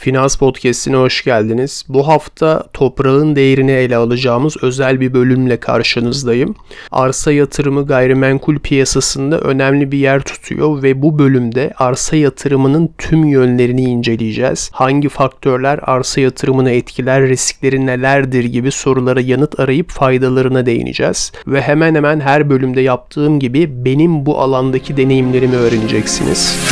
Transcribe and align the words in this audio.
Finans 0.00 0.36
Podcast'ine 0.36 0.96
hoş 0.96 1.24
geldiniz. 1.24 1.84
Bu 1.88 2.08
hafta 2.08 2.64
toprağın 2.72 3.36
değerini 3.36 3.70
ele 3.70 3.96
alacağımız 3.96 4.56
özel 4.62 5.00
bir 5.00 5.14
bölümle 5.14 5.60
karşınızdayım. 5.60 6.54
Arsa 6.90 7.32
yatırımı 7.32 7.86
gayrimenkul 7.86 8.58
piyasasında 8.58 9.40
önemli 9.40 9.92
bir 9.92 9.98
yer 9.98 10.20
tutuyor 10.20 10.82
ve 10.82 11.02
bu 11.02 11.18
bölümde 11.18 11.72
arsa 11.76 12.16
yatırımının 12.16 12.90
tüm 12.98 13.24
yönlerini 13.24 13.82
inceleyeceğiz. 13.82 14.70
Hangi 14.72 15.08
faktörler 15.08 15.80
arsa 15.82 16.20
yatırımını 16.20 16.70
etkiler, 16.70 17.28
riskleri 17.28 17.86
nelerdir 17.86 18.44
gibi 18.44 18.70
sorulara 18.70 19.20
yanıt 19.20 19.60
arayıp 19.60 19.90
faydalarına 19.90 20.66
değineceğiz. 20.66 21.32
Ve 21.46 21.60
hemen 21.62 21.94
hemen 21.94 22.20
her 22.20 22.50
bölümde 22.50 22.80
yaptığım 22.80 23.40
gibi 23.40 23.84
benim 23.84 24.26
bu 24.26 24.38
alandaki 24.38 24.96
deneyimlerimi 24.96 25.56
öğreneceksiniz. 25.56 26.69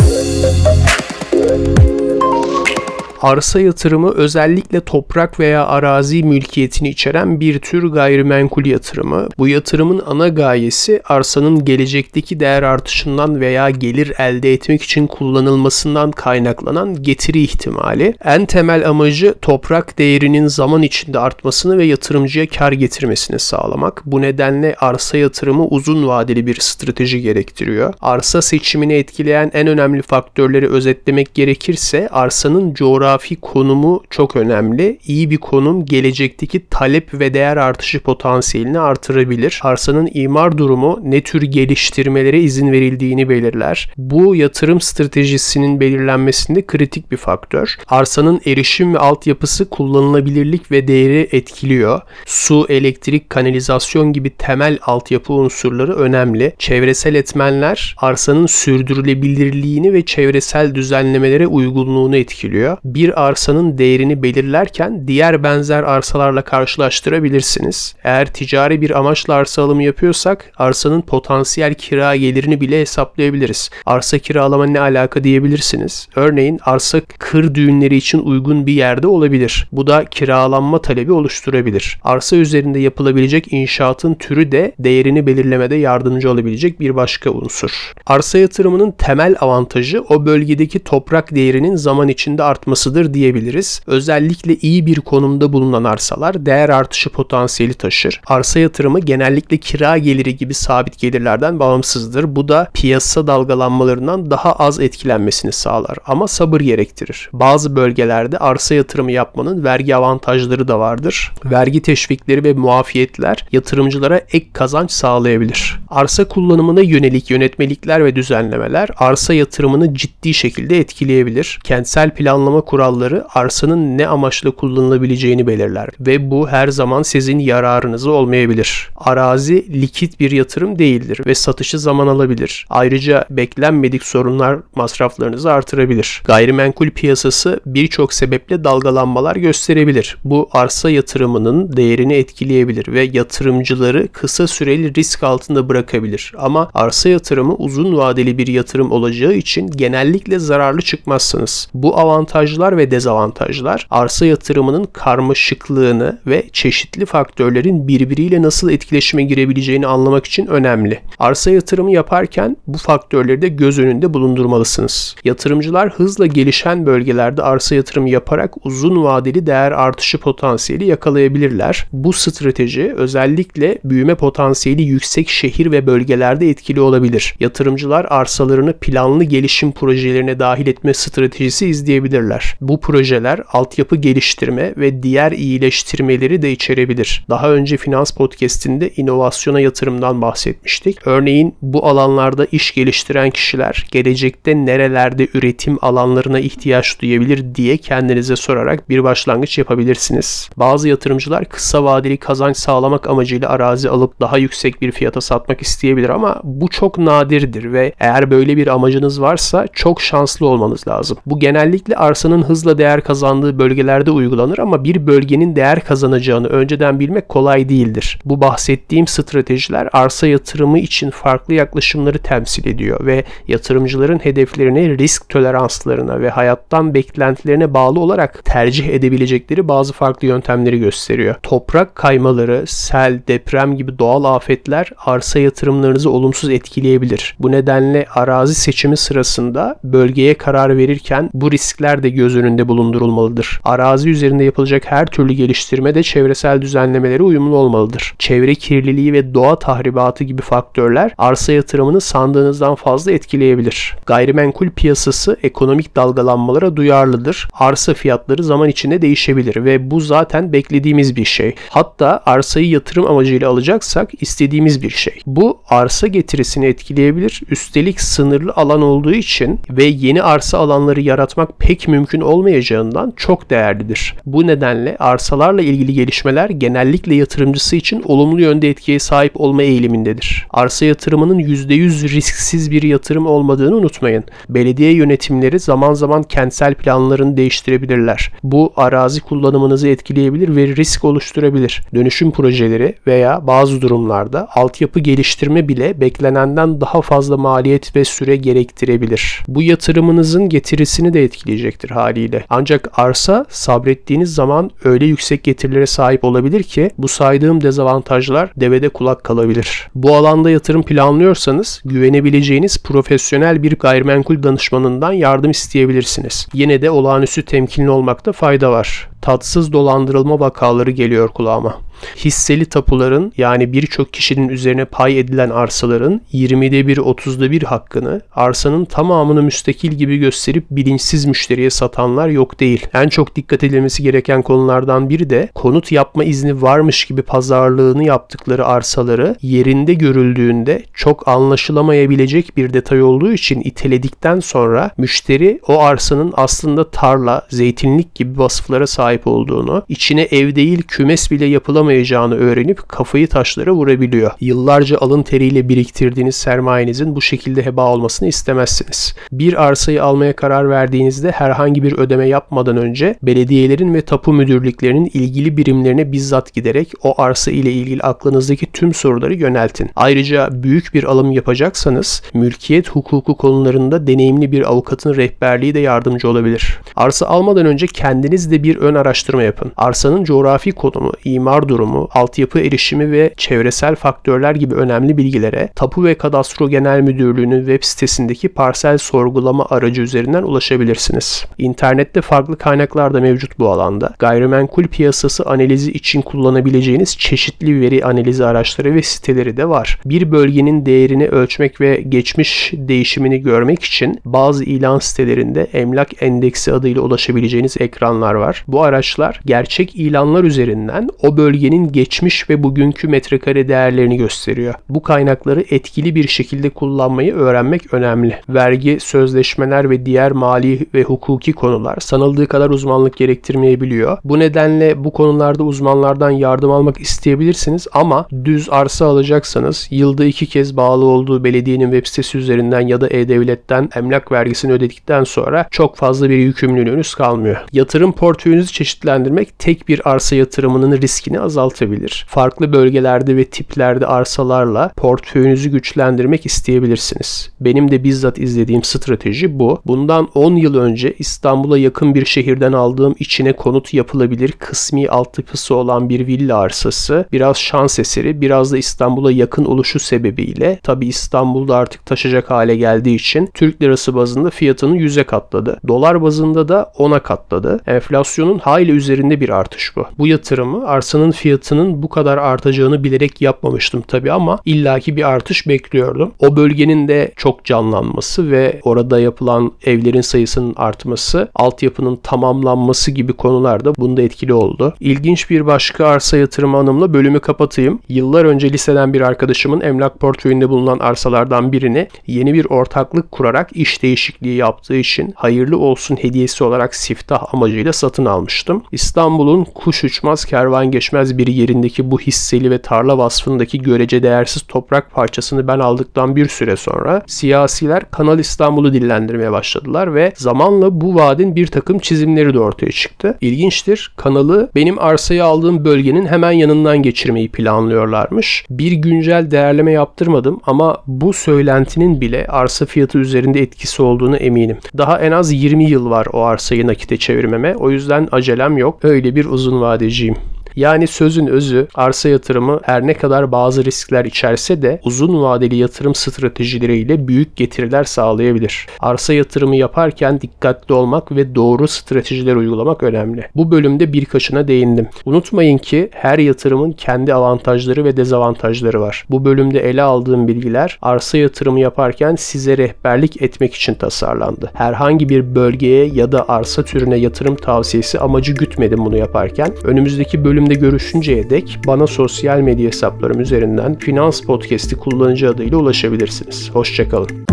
Arsa 3.22 3.60
yatırımı 3.60 4.10
özellikle 4.14 4.80
toprak 4.80 5.40
veya 5.40 5.66
arazi 5.66 6.22
mülkiyetini 6.22 6.88
içeren 6.88 7.40
bir 7.40 7.58
tür 7.58 7.84
gayrimenkul 7.84 8.66
yatırımı. 8.66 9.28
Bu 9.38 9.48
yatırımın 9.48 10.02
ana 10.06 10.28
gayesi 10.28 11.00
arsanın 11.04 11.64
gelecekteki 11.64 12.40
değer 12.40 12.62
artışından 12.62 13.40
veya 13.40 13.70
gelir 13.70 14.12
elde 14.18 14.52
etmek 14.52 14.82
için 14.82 15.06
kullanılmasından 15.06 16.10
kaynaklanan 16.10 17.02
getiri 17.02 17.42
ihtimali. 17.42 18.14
En 18.24 18.46
temel 18.46 18.88
amacı 18.88 19.34
toprak 19.42 19.98
değerinin 19.98 20.46
zaman 20.46 20.82
içinde 20.82 21.18
artmasını 21.18 21.78
ve 21.78 21.84
yatırımcıya 21.84 22.46
kar 22.48 22.72
getirmesini 22.72 23.38
sağlamak. 23.38 24.02
Bu 24.06 24.22
nedenle 24.22 24.74
arsa 24.78 25.16
yatırımı 25.16 25.66
uzun 25.66 26.08
vadeli 26.08 26.46
bir 26.46 26.60
strateji 26.60 27.22
gerektiriyor. 27.22 27.94
Arsa 28.00 28.42
seçimini 28.42 28.92
etkileyen 28.92 29.50
en 29.54 29.66
önemli 29.66 30.02
faktörleri 30.02 30.68
özetlemek 30.68 31.34
gerekirse 31.34 32.08
arsanın 32.08 32.74
coğrafi 32.74 33.07
coğrafi 33.08 33.36
konumu 33.36 34.02
çok 34.10 34.36
önemli. 34.36 34.98
İyi 35.06 35.30
bir 35.30 35.36
konum 35.36 35.86
gelecekteki 35.86 36.66
talep 36.70 37.14
ve 37.14 37.34
değer 37.34 37.56
artışı 37.56 38.00
potansiyelini 38.00 38.80
artırabilir. 38.80 39.60
Arsanın 39.62 40.08
imar 40.14 40.58
durumu 40.58 41.00
ne 41.02 41.20
tür 41.20 41.42
geliştirmelere 41.42 42.40
izin 42.40 42.72
verildiğini 42.72 43.28
belirler. 43.28 43.92
Bu 43.96 44.36
yatırım 44.36 44.80
stratejisinin 44.80 45.80
belirlenmesinde 45.80 46.66
kritik 46.66 47.12
bir 47.12 47.16
faktör. 47.16 47.76
Arsanın 47.88 48.40
erişim 48.46 48.94
ve 48.94 48.98
altyapısı 48.98 49.70
kullanılabilirlik 49.70 50.70
ve 50.70 50.88
değeri 50.88 51.28
etkiliyor. 51.32 52.00
Su, 52.26 52.66
elektrik, 52.68 53.30
kanalizasyon 53.30 54.12
gibi 54.12 54.30
temel 54.30 54.78
altyapı 54.82 55.32
unsurları 55.32 55.94
önemli. 55.94 56.52
Çevresel 56.58 57.14
etmenler 57.14 57.94
arsanın 57.98 58.46
sürdürülebilirliğini 58.46 59.92
ve 59.92 60.04
çevresel 60.04 60.74
düzenlemelere 60.74 61.46
uygunluğunu 61.46 62.16
etkiliyor 62.16 62.76
bir 62.98 63.26
arsanın 63.26 63.78
değerini 63.78 64.22
belirlerken 64.22 65.08
diğer 65.08 65.42
benzer 65.42 65.82
arsalarla 65.82 66.42
karşılaştırabilirsiniz. 66.42 67.94
Eğer 68.04 68.26
ticari 68.32 68.80
bir 68.80 68.98
amaçla 68.98 69.34
arsa 69.34 69.62
alımı 69.62 69.82
yapıyorsak 69.82 70.52
arsanın 70.56 71.00
potansiyel 71.00 71.74
kira 71.74 72.16
gelirini 72.16 72.60
bile 72.60 72.80
hesaplayabiliriz. 72.80 73.70
Arsa 73.86 74.18
kiralama 74.18 74.66
ne 74.66 74.80
alaka 74.80 75.24
diyebilirsiniz. 75.24 76.08
Örneğin 76.16 76.60
arsa 76.64 77.00
kır 77.18 77.54
düğünleri 77.54 77.96
için 77.96 78.18
uygun 78.18 78.66
bir 78.66 78.72
yerde 78.72 79.06
olabilir. 79.06 79.68
Bu 79.72 79.86
da 79.86 80.04
kiralanma 80.04 80.82
talebi 80.82 81.12
oluşturabilir. 81.12 81.98
Arsa 82.04 82.36
üzerinde 82.36 82.78
yapılabilecek 82.78 83.52
inşaatın 83.52 84.14
türü 84.14 84.52
de 84.52 84.72
değerini 84.78 85.26
belirlemede 85.26 85.74
yardımcı 85.76 86.30
olabilecek 86.30 86.80
bir 86.80 86.96
başka 86.96 87.30
unsur. 87.30 87.92
Arsa 88.06 88.38
yatırımının 88.38 88.90
temel 88.90 89.36
avantajı 89.40 90.02
o 90.08 90.26
bölgedeki 90.26 90.78
toprak 90.78 91.34
değerinin 91.34 91.76
zaman 91.76 92.08
içinde 92.08 92.42
artması 92.42 92.87
artmasıdır 92.88 93.14
diyebiliriz. 93.14 93.80
Özellikle 93.86 94.56
iyi 94.56 94.86
bir 94.86 95.00
konumda 95.00 95.52
bulunan 95.52 95.84
arsalar 95.84 96.46
değer 96.46 96.68
artışı 96.68 97.10
potansiyeli 97.10 97.74
taşır. 97.74 98.20
Arsa 98.26 98.58
yatırımı 98.58 99.00
genellikle 99.00 99.56
kira 99.56 99.98
geliri 99.98 100.36
gibi 100.36 100.54
sabit 100.54 100.98
gelirlerden 100.98 101.58
bağımsızdır. 101.58 102.36
Bu 102.36 102.48
da 102.48 102.68
piyasa 102.74 103.26
dalgalanmalarından 103.26 104.30
daha 104.30 104.52
az 104.52 104.80
etkilenmesini 104.80 105.52
sağlar 105.52 105.98
ama 106.06 106.28
sabır 106.28 106.60
gerektirir. 106.60 107.30
Bazı 107.32 107.76
bölgelerde 107.76 108.38
arsa 108.38 108.74
yatırımı 108.74 109.12
yapmanın 109.12 109.64
vergi 109.64 109.96
avantajları 109.96 110.68
da 110.68 110.78
vardır. 110.78 111.32
Vergi 111.44 111.82
teşvikleri 111.82 112.44
ve 112.44 112.52
muafiyetler 112.52 113.44
yatırımcılara 113.52 114.18
ek 114.32 114.46
kazanç 114.52 114.90
sağlayabilir. 114.90 115.78
Arsa 115.88 116.24
kullanımına 116.24 116.80
yönelik 116.80 117.30
yönetmelikler 117.30 118.04
ve 118.04 118.16
düzenlemeler 118.16 118.88
arsa 118.96 119.34
yatırımını 119.34 119.94
ciddi 119.94 120.34
şekilde 120.34 120.78
etkileyebilir. 120.78 121.58
Kentsel 121.64 122.10
planlama 122.10 122.60
kuralları 122.78 123.24
arsanın 123.34 123.98
ne 123.98 124.06
amaçla 124.06 124.50
kullanılabileceğini 124.50 125.46
belirler 125.46 125.88
ve 126.00 126.30
bu 126.30 126.48
her 126.48 126.68
zaman 126.68 127.02
sizin 127.02 127.38
yararınıza 127.38 128.10
olmayabilir. 128.10 128.90
Arazi 128.96 129.82
likit 129.82 130.20
bir 130.20 130.30
yatırım 130.30 130.78
değildir 130.78 131.20
ve 131.26 131.34
satışı 131.34 131.78
zaman 131.78 132.06
alabilir. 132.06 132.66
Ayrıca 132.70 133.24
beklenmedik 133.30 134.02
sorunlar 134.02 134.58
masraflarınızı 134.74 135.52
artırabilir. 135.52 136.22
Gayrimenkul 136.24 136.90
piyasası 136.90 137.60
birçok 137.66 138.14
sebeple 138.14 138.64
dalgalanmalar 138.64 139.36
gösterebilir. 139.36 140.16
Bu 140.24 140.48
arsa 140.52 140.90
yatırımının 140.90 141.76
değerini 141.76 142.14
etkileyebilir 142.14 142.92
ve 142.92 143.10
yatırımcıları 143.12 144.08
kısa 144.12 144.46
süreli 144.46 144.94
risk 144.94 145.22
altında 145.22 145.68
bırakabilir. 145.68 146.32
Ama 146.38 146.70
arsa 146.74 147.08
yatırımı 147.08 147.54
uzun 147.54 147.96
vadeli 147.96 148.38
bir 148.38 148.46
yatırım 148.46 148.92
olacağı 148.92 149.32
için 149.32 149.66
genellikle 149.66 150.38
zararlı 150.38 150.82
çıkmazsınız. 150.82 151.68
Bu 151.74 151.98
avantajlı 151.98 152.67
avantajlar 152.68 152.76
ve 152.76 152.90
dezavantajlar 152.90 153.86
arsa 153.90 154.26
yatırımının 154.26 154.84
karmaşıklığını 154.92 156.18
ve 156.26 156.44
çeşitli 156.52 157.06
faktörlerin 157.06 157.88
birbiriyle 157.88 158.42
nasıl 158.42 158.70
etkileşime 158.70 159.22
girebileceğini 159.22 159.86
anlamak 159.86 160.26
için 160.26 160.46
önemli. 160.46 161.00
Arsa 161.18 161.50
yatırımı 161.50 161.92
yaparken 161.92 162.56
bu 162.66 162.78
faktörleri 162.78 163.42
de 163.42 163.48
göz 163.48 163.78
önünde 163.78 164.14
bulundurmalısınız. 164.14 165.16
Yatırımcılar 165.24 165.90
hızla 165.90 166.26
gelişen 166.26 166.86
bölgelerde 166.86 167.42
arsa 167.42 167.74
yatırımı 167.74 168.10
yaparak 168.10 168.54
uzun 168.66 169.04
vadeli 169.04 169.46
değer 169.46 169.72
artışı 169.72 170.18
potansiyeli 170.18 170.84
yakalayabilirler. 170.84 171.86
Bu 171.92 172.12
strateji 172.12 172.94
özellikle 172.96 173.78
büyüme 173.84 174.14
potansiyeli 174.14 174.82
yüksek 174.82 175.28
şehir 175.28 175.72
ve 175.72 175.86
bölgelerde 175.86 176.50
etkili 176.50 176.80
olabilir. 176.80 177.34
Yatırımcılar 177.40 178.06
arsalarını 178.08 178.72
planlı 178.72 179.24
gelişim 179.24 179.72
projelerine 179.72 180.38
dahil 180.38 180.66
etme 180.66 180.94
stratejisi 180.94 181.66
izleyebilirler. 181.66 182.57
Bu 182.60 182.80
projeler 182.80 183.40
altyapı 183.52 183.96
geliştirme 183.96 184.74
ve 184.76 185.02
diğer 185.02 185.32
iyileştirmeleri 185.32 186.42
de 186.42 186.52
içerebilir. 186.52 187.24
Daha 187.30 187.50
önce 187.50 187.76
Finans 187.76 188.10
Podcast'inde 188.10 188.90
inovasyona 188.96 189.60
yatırımdan 189.60 190.22
bahsetmiştik. 190.22 191.06
Örneğin 191.06 191.54
bu 191.62 191.86
alanlarda 191.86 192.46
iş 192.52 192.74
geliştiren 192.74 193.30
kişiler 193.30 193.86
gelecekte 193.90 194.56
nerelerde 194.56 195.28
üretim 195.34 195.78
alanlarına 195.82 196.40
ihtiyaç 196.40 197.00
duyabilir 197.00 197.54
diye 197.54 197.76
kendinize 197.76 198.36
sorarak 198.36 198.88
bir 198.88 199.04
başlangıç 199.04 199.58
yapabilirsiniz. 199.58 200.50
Bazı 200.56 200.88
yatırımcılar 200.88 201.44
kısa 201.44 201.84
vadeli 201.84 202.16
kazanç 202.16 202.56
sağlamak 202.56 203.06
amacıyla 203.06 203.48
arazi 203.48 203.90
alıp 203.90 204.20
daha 204.20 204.38
yüksek 204.38 204.82
bir 204.82 204.92
fiyata 204.92 205.20
satmak 205.20 205.62
isteyebilir 205.62 206.08
ama 206.08 206.40
bu 206.44 206.68
çok 206.68 206.98
nadirdir 206.98 207.72
ve 207.72 207.92
eğer 208.00 208.30
böyle 208.30 208.56
bir 208.56 208.66
amacınız 208.66 209.20
varsa 209.20 209.66
çok 209.72 210.02
şanslı 210.02 210.46
olmanız 210.46 210.88
lazım. 210.88 211.18
Bu 211.26 211.38
genellikle 211.38 211.96
arsanın 211.96 212.37
arsanın 212.38 212.48
hızla 212.48 212.78
değer 212.78 213.00
kazandığı 213.00 213.58
bölgelerde 213.58 214.10
uygulanır 214.10 214.58
ama 214.58 214.84
bir 214.84 215.06
bölgenin 215.06 215.56
değer 215.56 215.80
kazanacağını 215.80 216.46
önceden 216.48 217.00
bilmek 217.00 217.28
kolay 217.28 217.68
değildir. 217.68 218.18
Bu 218.24 218.40
bahsettiğim 218.40 219.06
stratejiler 219.06 219.88
arsa 219.92 220.26
yatırımı 220.26 220.78
için 220.78 221.10
farklı 221.10 221.54
yaklaşımları 221.54 222.18
temsil 222.18 222.66
ediyor 222.66 223.06
ve 223.06 223.24
yatırımcıların 223.48 224.18
hedeflerine, 224.18 224.98
risk 224.98 225.28
toleranslarına 225.28 226.20
ve 226.20 226.30
hayattan 226.30 226.94
beklentilerine 226.94 227.74
bağlı 227.74 228.00
olarak 228.00 228.44
tercih 228.44 228.88
edebilecekleri 228.88 229.68
bazı 229.68 229.92
farklı 229.92 230.28
yöntemleri 230.28 230.78
gösteriyor. 230.78 231.34
Toprak 231.42 231.94
kaymaları, 231.94 232.64
sel, 232.66 233.20
deprem 233.28 233.76
gibi 233.76 233.98
doğal 233.98 234.24
afetler 234.24 234.90
arsa 235.06 235.38
yatırımlarınızı 235.38 236.10
olumsuz 236.10 236.50
etkileyebilir. 236.50 237.36
Bu 237.38 237.52
nedenle 237.52 238.06
arazi 238.14 238.54
seçimi 238.54 238.96
sırasında 238.96 239.76
bölgeye 239.84 240.34
karar 240.34 240.76
verirken 240.76 241.30
bu 241.34 241.50
riskler 241.52 242.02
de 242.02 242.10
göz 242.10 242.27
göz 242.28 242.36
önünde 242.36 242.68
bulundurulmalıdır. 242.68 243.60
Arazi 243.64 244.10
üzerinde 244.10 244.44
yapılacak 244.44 244.82
her 244.86 245.06
türlü 245.06 245.32
geliştirme 245.32 245.94
de 245.94 246.02
çevresel 246.02 246.62
düzenlemelere 246.62 247.22
uyumlu 247.22 247.56
olmalıdır. 247.56 248.14
Çevre 248.18 248.54
kirliliği 248.54 249.12
ve 249.12 249.34
doğa 249.34 249.58
tahribatı 249.58 250.24
gibi 250.24 250.42
faktörler 250.42 251.14
arsa 251.18 251.52
yatırımını 251.52 252.00
sandığınızdan 252.00 252.74
fazla 252.74 253.12
etkileyebilir. 253.12 253.96
Gayrimenkul 254.06 254.70
piyasası 254.70 255.36
ekonomik 255.42 255.96
dalgalanmalara 255.96 256.76
duyarlıdır. 256.76 257.48
Arsa 257.52 257.94
fiyatları 257.94 258.44
zaman 258.44 258.68
içinde 258.68 259.02
değişebilir 259.02 259.64
ve 259.64 259.90
bu 259.90 260.00
zaten 260.00 260.52
beklediğimiz 260.52 261.16
bir 261.16 261.24
şey. 261.24 261.54
Hatta 261.70 262.22
arsayı 262.26 262.68
yatırım 262.68 263.06
amacıyla 263.06 263.50
alacaksak 263.50 264.10
istediğimiz 264.20 264.82
bir 264.82 264.90
şey. 264.90 265.20
Bu 265.26 265.60
arsa 265.68 266.06
getirisini 266.06 266.66
etkileyebilir. 266.66 267.42
Üstelik 267.50 268.00
sınırlı 268.00 268.52
alan 268.52 268.82
olduğu 268.82 269.12
için 269.12 269.60
ve 269.70 269.84
yeni 269.84 270.22
arsa 270.22 270.58
alanları 270.58 271.00
yaratmak 271.00 271.58
pek 271.58 271.88
mümkün 271.88 272.17
mümkün 272.18 272.32
olmayacağından 272.32 273.12
çok 273.16 273.50
değerlidir. 273.50 274.14
Bu 274.26 274.46
nedenle 274.46 274.96
arsalarla 274.98 275.62
ilgili 275.62 275.92
gelişmeler 275.92 276.50
genellikle 276.50 277.14
yatırımcısı 277.14 277.76
için 277.76 278.02
olumlu 278.06 278.40
yönde 278.40 278.70
etkiye 278.70 278.98
sahip 278.98 279.40
olma 279.40 279.62
eğilimindedir. 279.62 280.46
Arsa 280.50 280.84
yatırımının 280.84 281.38
%100 281.38 282.08
risksiz 282.08 282.70
bir 282.70 282.82
yatırım 282.82 283.26
olmadığını 283.26 283.76
unutmayın. 283.76 284.24
Belediye 284.48 284.92
yönetimleri 284.92 285.58
zaman 285.58 285.94
zaman 285.94 286.22
kentsel 286.22 286.74
planlarını 286.74 287.36
değiştirebilirler. 287.36 288.32
Bu 288.42 288.72
arazi 288.76 289.20
kullanımınızı 289.20 289.88
etkileyebilir 289.88 290.56
ve 290.56 290.66
risk 290.66 291.04
oluşturabilir. 291.04 291.82
Dönüşüm 291.94 292.30
projeleri 292.30 292.94
veya 293.06 293.46
bazı 293.46 293.80
durumlarda 293.80 294.48
altyapı 294.54 295.00
geliştirme 295.00 295.68
bile 295.68 296.00
beklenenden 296.00 296.80
daha 296.80 297.02
fazla 297.02 297.36
maliyet 297.36 297.96
ve 297.96 298.04
süre 298.04 298.36
gerektirebilir. 298.36 299.42
Bu 299.48 299.62
yatırımınızın 299.62 300.48
getirisini 300.48 301.12
de 301.12 301.24
etkileyecektir 301.24 301.90
haliyle. 301.90 302.07
Ancak 302.48 302.90
arsa 302.92 303.44
sabrettiğiniz 303.48 304.34
zaman 304.34 304.70
öyle 304.84 305.06
yüksek 305.06 305.44
getirilere 305.44 305.86
sahip 305.86 306.24
olabilir 306.24 306.62
ki 306.62 306.90
bu 306.98 307.08
saydığım 307.08 307.62
dezavantajlar 307.62 308.50
devede 308.56 308.88
kulak 308.88 309.24
kalabilir. 309.24 309.88
Bu 309.94 310.16
alanda 310.16 310.50
yatırım 310.50 310.82
planlıyorsanız 310.82 311.82
güvenebileceğiniz 311.84 312.78
profesyonel 312.82 313.62
bir 313.62 313.76
gayrimenkul 313.78 314.42
danışmanından 314.42 315.12
yardım 315.12 315.50
isteyebilirsiniz. 315.50 316.48
Yine 316.52 316.82
de 316.82 316.90
olağanüstü 316.90 317.42
temkinli 317.42 317.90
olmakta 317.90 318.32
fayda 318.32 318.72
var. 318.72 319.08
Tatsız 319.22 319.72
dolandırılma 319.72 320.40
vakaları 320.40 320.90
geliyor 320.90 321.28
kulağıma 321.28 321.88
hisseli 322.16 322.66
tapuların 322.66 323.32
yani 323.36 323.72
birçok 323.72 324.12
kişinin 324.12 324.48
üzerine 324.48 324.84
pay 324.84 325.20
edilen 325.20 325.50
arsaların 325.50 326.20
20'de 326.32 326.86
1 326.86 326.96
30'da 326.96 327.50
1 327.50 327.62
hakkını 327.62 328.20
arsanın 328.34 328.84
tamamını 328.84 329.42
müstakil 329.42 329.92
gibi 329.92 330.18
gösterip 330.18 330.64
bilinçsiz 330.70 331.24
müşteriye 331.24 331.70
satanlar 331.98 332.28
yok 332.28 332.60
değil. 332.60 332.86
En 332.94 333.08
çok 333.08 333.36
dikkat 333.36 333.64
edilmesi 333.64 334.02
gereken 334.02 334.42
konulardan 334.42 335.10
biri 335.10 335.30
de 335.30 335.48
konut 335.54 335.92
yapma 335.92 336.24
izni 336.24 336.62
varmış 336.62 337.04
gibi 337.04 337.22
pazarlığını 337.22 338.04
yaptıkları 338.04 338.66
arsaları 338.66 339.36
yerinde 339.42 339.94
görüldüğünde 339.94 340.82
çok 340.94 341.28
anlaşılamayabilecek 341.28 342.56
bir 342.56 342.72
detay 342.72 343.02
olduğu 343.02 343.32
için 343.32 343.60
iteledikten 343.60 344.40
sonra 344.40 344.90
müşteri 344.98 345.60
o 345.68 345.80
arsanın 345.80 346.32
aslında 346.36 346.90
tarla, 346.90 347.46
zeytinlik 347.50 348.14
gibi 348.14 348.38
vasıflara 348.38 348.86
sahip 348.86 349.26
olduğunu, 349.26 349.82
içine 349.88 350.22
ev 350.22 350.54
değil 350.54 350.82
kümes 350.82 351.30
bile 351.30 351.44
yapılamayacağını 351.44 352.34
öğrenip 352.34 352.88
kafayı 352.88 353.28
taşlara 353.28 353.72
vurabiliyor. 353.72 354.30
Yıllarca 354.40 354.98
alın 354.98 355.22
teriyle 355.22 355.68
biriktirdiğiniz 355.68 356.36
sermayenizin 356.36 357.16
bu 357.16 357.22
şekilde 357.22 357.64
heba 357.66 357.92
olmasını 357.92 358.28
istemezsiniz. 358.28 359.14
Bir 359.32 359.62
arsayı 359.62 360.04
almaya 360.04 360.36
karar 360.36 360.70
verdiğinizde 360.70 361.30
herhangi 361.30 361.82
bir 361.82 361.87
ödeme 361.92 362.28
yapmadan 362.28 362.76
önce 362.76 363.14
belediyelerin 363.22 363.94
ve 363.94 364.00
tapu 364.00 364.32
müdürlüklerinin 364.32 365.10
ilgili 365.14 365.56
birimlerine 365.56 366.12
bizzat 366.12 366.54
giderek 366.54 366.92
o 367.02 367.22
arsa 367.22 367.50
ile 367.50 367.72
ilgili 367.72 368.02
aklınızdaki 368.02 368.66
tüm 368.72 368.94
soruları 368.94 369.34
yöneltin. 369.34 369.90
Ayrıca 369.96 370.48
büyük 370.52 370.94
bir 370.94 371.04
alım 371.04 371.30
yapacaksanız 371.30 372.22
mülkiyet 372.34 372.88
hukuku 372.88 373.36
konularında 373.36 374.06
deneyimli 374.06 374.52
bir 374.52 374.70
avukatın 374.70 375.16
rehberliği 375.16 375.74
de 375.74 375.78
yardımcı 375.78 376.28
olabilir. 376.28 376.80
Arsa 376.96 377.26
almadan 377.26 377.66
önce 377.66 377.86
kendiniz 377.86 378.50
de 378.50 378.62
bir 378.62 378.76
ön 378.76 378.94
araştırma 378.94 379.42
yapın. 379.42 379.72
Arsanın 379.76 380.24
coğrafi 380.24 380.72
konumu, 380.72 381.12
imar 381.24 381.68
durumu, 381.68 382.08
altyapı 382.12 382.60
erişimi 382.60 383.12
ve 383.12 383.34
çevresel 383.36 383.94
faktörler 383.94 384.54
gibi 384.54 384.74
önemli 384.74 385.16
bilgilere 385.16 385.68
Tapu 385.74 386.04
ve 386.04 386.14
Kadastro 386.14 386.68
Genel 386.68 387.00
Müdürlüğü'nün 387.00 387.58
web 387.58 387.84
sitesindeki 387.84 388.48
parsel 388.48 388.98
sorgulama 388.98 389.66
aracı 389.70 390.02
üzerinden 390.02 390.42
ulaşabilirsiniz. 390.42 391.46
İnternette 391.78 392.20
farklı 392.20 392.58
kaynaklar 392.58 393.14
da 393.14 393.20
mevcut 393.20 393.58
bu 393.58 393.68
alanda. 393.68 394.14
Gayrimenkul 394.18 394.84
piyasası 394.84 395.44
analizi 395.44 395.92
için 395.92 396.22
kullanabileceğiniz 396.22 397.18
çeşitli 397.18 397.80
veri 397.80 398.04
analizi 398.04 398.44
araçları 398.44 398.94
ve 398.94 399.02
siteleri 399.02 399.56
de 399.56 399.68
var. 399.68 399.98
Bir 400.04 400.30
bölgenin 400.32 400.86
değerini 400.86 401.28
ölçmek 401.28 401.80
ve 401.80 402.04
geçmiş 402.08 402.72
değişimini 402.74 403.40
görmek 403.40 403.84
için 403.84 404.20
bazı 404.24 404.64
ilan 404.64 404.98
sitelerinde 404.98 405.64
emlak 405.72 406.22
endeksi 406.22 406.72
adıyla 406.72 407.02
ulaşabileceğiniz 407.02 407.76
ekranlar 407.80 408.34
var. 408.34 408.64
Bu 408.68 408.82
araçlar 408.82 409.40
gerçek 409.46 409.96
ilanlar 409.96 410.44
üzerinden 410.44 411.08
o 411.22 411.36
bölge 411.36 411.58
bölgenin 411.58 411.92
geçmiş 411.92 412.50
ve 412.50 412.62
bugünkü 412.62 413.08
metrekare 413.08 413.68
değerlerini 413.68 414.16
gösteriyor. 414.16 414.74
Bu 414.88 415.02
kaynakları 415.02 415.64
etkili 415.70 416.14
bir 416.14 416.28
şekilde 416.28 416.70
kullanmayı 416.70 417.34
öğrenmek 417.34 417.94
önemli. 417.94 418.38
Vergi, 418.48 419.00
sözleşmeler 419.00 419.90
ve 419.90 420.06
diğer 420.06 420.32
mali 420.32 420.86
ve 420.94 421.02
hukuki 421.02 421.52
konular 421.52 421.67
sanıldığı 422.00 422.46
kadar 422.46 422.70
uzmanlık 422.70 423.16
gerektirmeyebiliyor. 423.16 424.18
Bu 424.24 424.38
nedenle 424.38 425.04
bu 425.04 425.12
konularda 425.12 425.62
uzmanlardan 425.62 426.30
yardım 426.30 426.70
almak 426.70 427.00
isteyebilirsiniz 427.00 427.86
ama 427.92 428.26
düz 428.44 428.68
arsa 428.70 429.06
alacaksanız 429.06 429.88
yılda 429.90 430.24
iki 430.24 430.46
kez 430.46 430.76
bağlı 430.76 431.04
olduğu 431.04 431.44
belediyenin 431.44 431.90
web 431.90 432.06
sitesi 432.06 432.38
üzerinden 432.38 432.80
ya 432.80 433.00
da 433.00 433.08
e-devletten 433.10 433.88
emlak 433.96 434.32
vergisini 434.32 434.72
ödedikten 434.72 435.24
sonra 435.24 435.66
çok 435.70 435.96
fazla 435.96 436.30
bir 436.30 436.36
yükümlülüğünüz 436.36 437.14
kalmıyor. 437.14 437.56
Yatırım 437.72 438.12
portföyünüzü 438.12 438.72
çeşitlendirmek 438.72 439.58
tek 439.58 439.88
bir 439.88 440.10
arsa 440.10 440.36
yatırımının 440.36 441.02
riskini 441.02 441.40
azaltabilir. 441.40 442.26
Farklı 442.28 442.72
bölgelerde 442.72 443.36
ve 443.36 443.44
tiplerde 443.44 444.06
arsalarla 444.06 444.92
portföyünüzü 444.96 445.70
güçlendirmek 445.70 446.46
isteyebilirsiniz. 446.46 447.50
Benim 447.60 447.90
de 447.90 448.04
bizzat 448.04 448.38
izlediğim 448.38 448.82
strateji 448.82 449.58
bu. 449.58 449.80
Bundan 449.86 450.28
10 450.34 450.56
yıl 450.56 450.74
önce 450.74 451.12
İstanbul'a 451.48 451.78
yakın 451.78 452.14
bir 452.14 452.24
şehirden 452.24 452.72
aldığım 452.72 453.14
içine 453.18 453.52
konut 453.52 453.94
yapılabilir 453.94 454.52
kısmi 454.52 455.08
altyapısı 455.08 455.74
olan 455.74 456.08
bir 456.08 456.26
villa 456.26 456.58
arsası 456.58 457.26
biraz 457.32 457.56
şans 457.56 457.98
eseri 457.98 458.40
biraz 458.40 458.72
da 458.72 458.78
İstanbul'a 458.78 459.32
yakın 459.32 459.64
oluşu 459.64 459.98
sebebiyle 459.98 460.78
tabi 460.82 461.06
İstanbul'da 461.06 461.76
artık 461.76 462.06
taşacak 462.06 462.50
hale 462.50 462.76
geldiği 462.76 463.14
için 463.14 463.50
Türk 463.54 463.82
lirası 463.82 464.14
bazında 464.14 464.50
fiyatını 464.50 464.96
100'e 464.96 465.24
katladı. 465.24 465.80
Dolar 465.88 466.22
bazında 466.22 466.68
da 466.68 466.92
10'a 466.98 467.18
katladı. 467.18 467.80
Enflasyonun 467.86 468.58
hayli 468.58 468.92
üzerinde 468.92 469.40
bir 469.40 469.48
artış 469.48 469.96
bu. 469.96 470.06
Bu 470.18 470.26
yatırımı 470.26 470.88
arsanın 470.88 471.30
fiyatının 471.30 472.02
bu 472.02 472.08
kadar 472.08 472.38
artacağını 472.38 473.04
bilerek 473.04 473.40
yapmamıştım 473.40 474.02
tabii 474.08 474.32
ama 474.32 474.58
illaki 474.64 475.16
bir 475.16 475.28
artış 475.28 475.68
bekliyordum. 475.68 476.32
O 476.38 476.56
bölgenin 476.56 477.08
de 477.08 477.32
çok 477.36 477.64
canlanması 477.64 478.50
ve 478.50 478.80
orada 478.82 479.20
yapılan 479.20 479.72
evlerin 479.84 480.20
sayısının 480.20 480.74
artması, 480.76 481.37
altyapının 481.54 482.16
tamamlanması 482.16 483.10
gibi 483.10 483.32
konularda 483.32 483.94
bunda 483.94 484.22
etkili 484.22 484.54
oldu. 484.54 484.94
İlginç 485.00 485.50
bir 485.50 485.66
başka 485.66 486.06
arsa 486.06 486.36
yatırımı 486.36 486.76
anımla 486.76 487.14
bölümü 487.14 487.40
kapatayım. 487.40 488.00
Yıllar 488.08 488.44
önce 488.44 488.72
liseden 488.72 489.12
bir 489.12 489.20
arkadaşımın 489.20 489.80
emlak 489.80 490.20
portföyünde 490.20 490.68
bulunan 490.68 490.98
arsalardan 490.98 491.72
birini 491.72 492.08
yeni 492.26 492.54
bir 492.54 492.64
ortaklık 492.64 493.32
kurarak 493.32 493.76
iş 493.76 494.02
değişikliği 494.02 494.56
yaptığı 494.56 494.96
için 494.96 495.32
hayırlı 495.36 495.78
olsun 495.78 496.16
hediyesi 496.16 496.64
olarak 496.64 496.94
siftah 496.94 497.54
amacıyla 497.54 497.92
satın 497.92 498.24
almıştım. 498.24 498.82
İstanbul'un 498.92 499.64
kuş 499.64 500.04
uçmaz 500.04 500.44
kervan 500.44 500.90
geçmez 500.90 501.38
bir 501.38 501.46
yerindeki 501.46 502.10
bu 502.10 502.20
hisseli 502.20 502.70
ve 502.70 502.82
tarla 502.82 503.18
vasfındaki 503.18 503.82
görece 503.82 504.22
değersiz 504.22 504.62
toprak 504.62 505.10
parçasını 505.12 505.68
ben 505.68 505.78
aldıktan 505.78 506.36
bir 506.36 506.48
süre 506.48 506.76
sonra 506.76 507.22
siyasiler 507.26 508.10
Kanal 508.10 508.38
İstanbul'u 508.38 508.92
dillendirmeye 508.92 509.52
başladılar 509.52 510.14
ve 510.14 510.32
zamanla 510.36 511.00
bu 511.00 511.14
vaadin 511.28 511.56
bir 511.56 511.66
takım 511.66 511.98
çizimleri 511.98 512.54
de 512.54 512.60
ortaya 512.60 512.90
çıktı. 512.90 513.38
İlginçtir. 513.40 514.12
Kanalı 514.16 514.70
benim 514.74 514.98
arsayı 514.98 515.44
aldığım 515.44 515.84
bölgenin 515.84 516.26
hemen 516.26 516.52
yanından 516.52 517.02
geçirmeyi 517.02 517.48
planlıyorlarmış. 517.48 518.64
Bir 518.70 518.92
güncel 518.92 519.50
değerleme 519.50 519.92
yaptırmadım 519.92 520.60
ama 520.66 521.02
bu 521.06 521.32
söylentinin 521.32 522.20
bile 522.20 522.46
arsa 522.46 522.86
fiyatı 522.86 523.18
üzerinde 523.18 523.60
etkisi 523.60 524.02
olduğunu 524.02 524.36
eminim. 524.36 524.76
Daha 524.98 525.20
en 525.20 525.32
az 525.32 525.52
20 525.52 525.90
yıl 525.90 526.10
var 526.10 526.26
o 526.32 526.40
arsayı 526.40 526.86
nakite 526.86 527.16
çevirmeme. 527.16 527.76
O 527.76 527.90
yüzden 527.90 528.28
acelem 528.32 528.78
yok. 528.78 528.98
Öyle 529.04 529.36
bir 529.36 529.44
uzun 529.44 529.80
vadeciyim. 529.80 530.36
Yani 530.78 531.06
sözün 531.06 531.46
özü 531.46 531.86
arsa 531.94 532.28
yatırımı 532.28 532.80
her 532.82 533.06
ne 533.06 533.14
kadar 533.14 533.52
bazı 533.52 533.84
riskler 533.84 534.24
içerse 534.24 534.82
de 534.82 535.00
uzun 535.04 535.42
vadeli 535.42 535.76
yatırım 535.76 536.14
stratejileriyle 536.14 537.28
büyük 537.28 537.56
getiriler 537.56 538.04
sağlayabilir. 538.04 538.86
Arsa 539.00 539.32
yatırımı 539.32 539.76
yaparken 539.76 540.40
dikkatli 540.40 540.94
olmak 540.94 541.32
ve 541.32 541.54
doğru 541.54 541.88
stratejiler 541.88 542.56
uygulamak 542.56 543.02
önemli. 543.02 543.48
Bu 543.56 543.70
bölümde 543.70 544.12
birkaçına 544.12 544.68
değindim. 544.68 545.08
Unutmayın 545.24 545.78
ki 545.78 546.08
her 546.12 546.38
yatırımın 546.38 546.92
kendi 546.92 547.34
avantajları 547.34 548.04
ve 548.04 548.16
dezavantajları 548.16 549.00
var. 549.00 549.24
Bu 549.30 549.44
bölümde 549.44 549.80
ele 549.80 550.02
aldığım 550.02 550.48
bilgiler 550.48 550.98
arsa 551.02 551.38
yatırımı 551.38 551.80
yaparken 551.80 552.36
size 552.36 552.78
rehberlik 552.78 553.42
etmek 553.42 553.74
için 553.74 553.94
tasarlandı. 553.94 554.70
Herhangi 554.74 555.28
bir 555.28 555.54
bölgeye 555.54 556.06
ya 556.06 556.32
da 556.32 556.48
arsa 556.48 556.82
türüne 556.82 557.16
yatırım 557.16 557.56
tavsiyesi 557.56 558.18
amacı 558.18 558.52
gütmedim 558.52 559.04
bunu 559.04 559.16
yaparken. 559.16 559.72
Önümüzdeki 559.84 560.44
bölüm 560.44 560.67
bölümde 560.68 560.86
görüşünceye 560.86 561.50
dek 561.50 561.78
bana 561.86 562.06
sosyal 562.06 562.60
medya 562.60 562.86
hesaplarım 562.86 563.40
üzerinden 563.40 563.98
Finans 563.98 564.40
Podcast'i 564.40 564.96
kullanıcı 564.96 565.50
adıyla 565.50 565.78
ulaşabilirsiniz. 565.78 566.70
Hoşçakalın. 566.70 567.46